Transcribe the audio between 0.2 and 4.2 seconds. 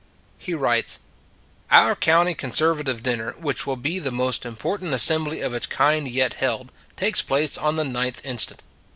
He writes: "Our county Conservative Dinner, which will be the